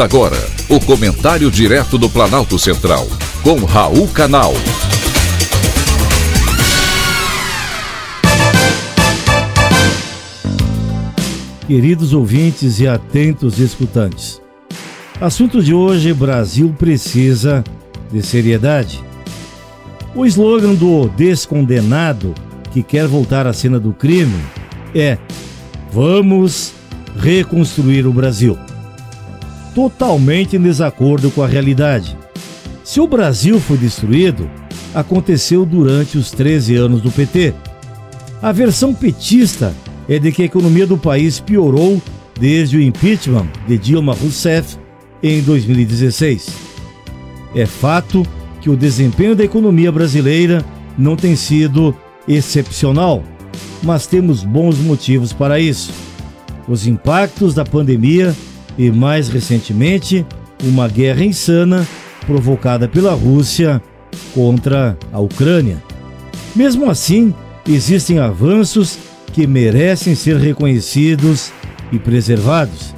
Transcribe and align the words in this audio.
Agora 0.00 0.38
o 0.70 0.80
comentário 0.80 1.50
direto 1.50 1.98
do 1.98 2.08
Planalto 2.08 2.58
Central, 2.58 3.06
com 3.42 3.56
Raul 3.64 4.08
Canal. 4.08 4.54
Queridos 11.66 12.14
ouvintes 12.14 12.80
e 12.80 12.88
atentos 12.88 13.58
escutantes, 13.58 14.40
assunto 15.20 15.62
de 15.62 15.74
hoje: 15.74 16.14
Brasil 16.14 16.74
precisa 16.78 17.62
de 18.10 18.22
seriedade. 18.22 19.04
O 20.14 20.24
slogan 20.24 20.74
do 20.74 21.06
descondenado 21.10 22.34
que 22.72 22.82
quer 22.82 23.06
voltar 23.06 23.46
à 23.46 23.52
cena 23.52 23.78
do 23.78 23.92
crime 23.92 24.42
é: 24.94 25.18
Vamos 25.92 26.72
reconstruir 27.14 28.06
o 28.06 28.12
Brasil. 28.12 28.58
Totalmente 29.74 30.56
em 30.56 30.60
desacordo 30.60 31.30
com 31.30 31.42
a 31.42 31.46
realidade. 31.46 32.16
Se 32.84 33.00
o 33.00 33.06
Brasil 33.06 33.58
foi 33.58 33.78
destruído, 33.78 34.50
aconteceu 34.94 35.64
durante 35.64 36.18
os 36.18 36.30
13 36.30 36.76
anos 36.76 37.00
do 37.00 37.10
PT. 37.10 37.54
A 38.42 38.52
versão 38.52 38.92
petista 38.92 39.74
é 40.08 40.18
de 40.18 40.32
que 40.32 40.42
a 40.42 40.46
economia 40.46 40.86
do 40.86 40.98
país 40.98 41.40
piorou 41.40 42.02
desde 42.38 42.76
o 42.76 42.82
impeachment 42.82 43.46
de 43.66 43.78
Dilma 43.78 44.14
Rousseff 44.14 44.76
em 45.22 45.40
2016. 45.40 46.48
É 47.54 47.66
fato 47.66 48.26
que 48.60 48.68
o 48.68 48.76
desempenho 48.76 49.36
da 49.36 49.44
economia 49.44 49.92
brasileira 49.92 50.64
não 50.98 51.16
tem 51.16 51.36
sido 51.36 51.94
excepcional, 52.26 53.22
mas 53.82 54.06
temos 54.06 54.44
bons 54.44 54.78
motivos 54.78 55.32
para 55.32 55.58
isso. 55.58 55.92
Os 56.68 56.86
impactos 56.86 57.54
da 57.54 57.64
pandemia 57.64 58.34
e, 58.78 58.90
mais 58.90 59.28
recentemente, 59.28 60.26
uma 60.62 60.88
guerra 60.88 61.24
insana 61.24 61.86
provocada 62.26 62.88
pela 62.88 63.12
Rússia 63.12 63.82
contra 64.34 64.96
a 65.12 65.20
Ucrânia. 65.20 65.82
Mesmo 66.54 66.90
assim, 66.90 67.34
existem 67.68 68.18
avanços 68.18 68.98
que 69.32 69.46
merecem 69.46 70.14
ser 70.14 70.36
reconhecidos 70.36 71.50
e 71.90 71.98
preservados. 71.98 72.94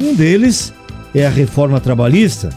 Um 0.00 0.14
deles 0.14 0.72
é 1.14 1.26
a 1.26 1.30
reforma 1.30 1.80
trabalhista, 1.80 2.50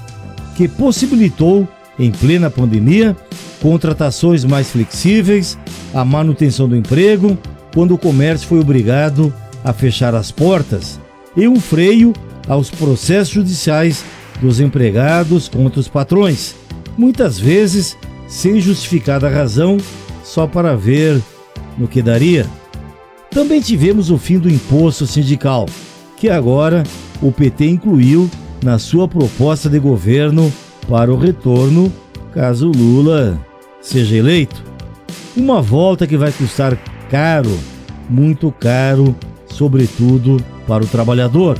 que 0.55 0.67
possibilitou, 0.67 1.67
em 1.97 2.11
plena 2.11 2.49
pandemia, 2.49 3.15
contratações 3.61 4.43
mais 4.43 4.71
flexíveis, 4.71 5.57
a 5.93 6.03
manutenção 6.03 6.67
do 6.67 6.75
emprego, 6.75 7.37
quando 7.73 7.93
o 7.93 7.97
comércio 7.97 8.47
foi 8.47 8.59
obrigado 8.59 9.33
a 9.63 9.71
fechar 9.71 10.15
as 10.15 10.31
portas, 10.31 10.99
e 11.37 11.47
um 11.47 11.59
freio 11.59 12.13
aos 12.51 12.69
processos 12.69 13.33
judiciais 13.33 14.03
dos 14.41 14.59
empregados 14.59 15.47
contra 15.47 15.79
os 15.79 15.87
patrões, 15.87 16.53
muitas 16.97 17.39
vezes 17.39 17.97
sem 18.27 18.59
justificada 18.59 19.29
razão, 19.29 19.77
só 20.21 20.45
para 20.45 20.75
ver 20.75 21.21
no 21.77 21.87
que 21.87 22.01
daria. 22.01 22.45
Também 23.29 23.61
tivemos 23.61 24.11
o 24.11 24.17
fim 24.17 24.37
do 24.37 24.49
imposto 24.49 25.07
sindical, 25.07 25.65
que 26.17 26.29
agora 26.29 26.83
o 27.21 27.31
PT 27.31 27.69
incluiu 27.69 28.29
na 28.61 28.77
sua 28.77 29.07
proposta 29.07 29.69
de 29.69 29.79
governo 29.79 30.51
para 30.89 31.09
o 31.09 31.17
retorno 31.17 31.91
caso 32.33 32.69
Lula 32.69 33.39
seja 33.81 34.17
eleito. 34.17 34.61
Uma 35.37 35.61
volta 35.61 36.05
que 36.05 36.17
vai 36.17 36.33
custar 36.33 36.77
caro, 37.09 37.57
muito 38.09 38.51
caro, 38.51 39.15
sobretudo 39.47 40.43
para 40.67 40.83
o 40.83 40.87
trabalhador. 40.87 41.57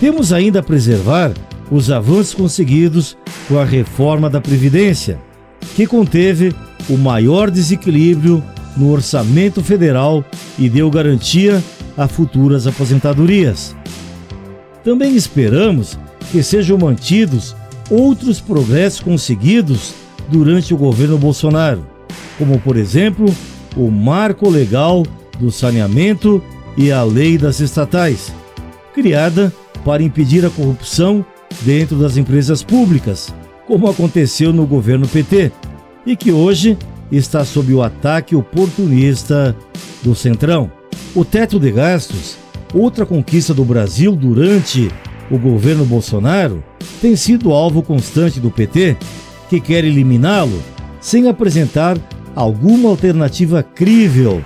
Temos 0.00 0.32
ainda 0.32 0.60
a 0.60 0.62
preservar 0.62 1.34
os 1.70 1.90
avanços 1.90 2.32
conseguidos 2.32 3.18
com 3.46 3.58
a 3.58 3.64
reforma 3.66 4.30
da 4.30 4.40
Previdência, 4.40 5.20
que 5.76 5.86
conteve 5.86 6.54
o 6.88 6.96
maior 6.96 7.50
desequilíbrio 7.50 8.42
no 8.78 8.90
orçamento 8.90 9.62
federal 9.62 10.24
e 10.58 10.70
deu 10.70 10.90
garantia 10.90 11.62
a 11.98 12.08
futuras 12.08 12.66
aposentadorias. 12.66 13.76
Também 14.82 15.14
esperamos 15.14 15.98
que 16.32 16.42
sejam 16.42 16.78
mantidos 16.78 17.54
outros 17.90 18.40
progressos 18.40 19.00
conseguidos 19.00 19.92
durante 20.30 20.72
o 20.72 20.78
governo 20.78 21.18
Bolsonaro, 21.18 21.86
como, 22.38 22.58
por 22.58 22.78
exemplo, 22.78 23.26
o 23.76 23.90
marco 23.90 24.48
legal 24.48 25.04
do 25.38 25.50
saneamento 25.50 26.42
e 26.74 26.90
a 26.90 27.02
lei 27.02 27.36
das 27.36 27.60
estatais, 27.60 28.32
criada 28.94 29.52
para 29.84 30.02
impedir 30.02 30.44
a 30.44 30.50
corrupção 30.50 31.24
dentro 31.62 31.96
das 31.96 32.16
empresas 32.16 32.62
públicas, 32.62 33.34
como 33.66 33.88
aconteceu 33.88 34.52
no 34.52 34.66
governo 34.66 35.06
PT, 35.06 35.52
e 36.06 36.16
que 36.16 36.32
hoje 36.32 36.76
está 37.10 37.44
sob 37.44 37.72
o 37.72 37.82
ataque 37.82 38.34
oportunista 38.34 39.56
do 40.02 40.14
Centrão. 40.14 40.70
O 41.14 41.24
teto 41.24 41.58
de 41.58 41.70
gastos, 41.70 42.36
outra 42.72 43.04
conquista 43.04 43.52
do 43.52 43.64
Brasil 43.64 44.14
durante 44.14 44.90
o 45.30 45.38
governo 45.38 45.84
Bolsonaro, 45.84 46.62
tem 47.00 47.16
sido 47.16 47.52
alvo 47.52 47.82
constante 47.82 48.40
do 48.40 48.50
PT, 48.50 48.96
que 49.48 49.60
quer 49.60 49.84
eliminá-lo 49.84 50.62
sem 51.00 51.28
apresentar 51.28 51.98
alguma 52.34 52.88
alternativa 52.88 53.62
crível 53.62 54.42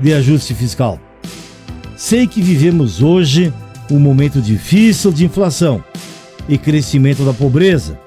de 0.00 0.12
ajuste 0.12 0.54
fiscal. 0.54 0.98
Sei 1.96 2.26
que 2.26 2.42
vivemos 2.42 3.02
hoje 3.02 3.52
um 3.92 4.00
momento 4.00 4.40
difícil 4.40 5.12
de 5.12 5.24
inflação 5.24 5.82
e 6.48 6.56
crescimento 6.56 7.24
da 7.24 7.32
pobreza, 7.32 7.98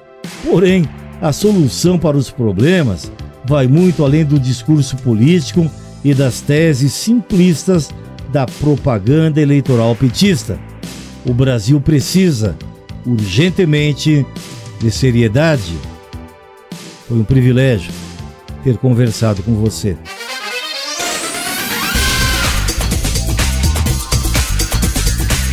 porém, 0.44 0.84
a 1.20 1.32
solução 1.32 1.98
para 1.98 2.16
os 2.16 2.30
problemas 2.30 3.10
vai 3.44 3.66
muito 3.66 4.04
além 4.04 4.24
do 4.24 4.38
discurso 4.38 4.96
político 4.96 5.70
e 6.04 6.12
das 6.12 6.40
teses 6.40 6.92
simplistas 6.92 7.90
da 8.32 8.46
propaganda 8.46 9.40
eleitoral 9.40 9.94
petista. 9.94 10.58
O 11.24 11.32
Brasil 11.32 11.80
precisa, 11.80 12.56
urgentemente, 13.04 14.26
de 14.80 14.90
seriedade. 14.90 15.76
Foi 17.08 17.18
um 17.18 17.24
privilégio 17.24 17.92
ter 18.62 18.76
conversado 18.76 19.42
com 19.42 19.54
você. 19.54 19.96